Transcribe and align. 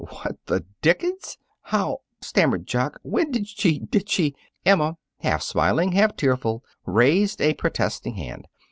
"What 0.09 0.39
the 0.47 0.65
dickens! 0.81 1.37
How!" 1.61 1.99
stammered 2.21 2.65
Jock. 2.65 2.97
"When 3.03 3.29
did 3.29 3.47
she 3.47 3.77
did 3.77 4.09
she" 4.09 4.33
Emma, 4.65 4.97
half 5.19 5.43
smiling, 5.43 5.91
half 5.91 6.17
tearful, 6.17 6.63
raised 6.87 7.39
a 7.39 7.53
protesting 7.53 8.15
hand. 8.15 8.47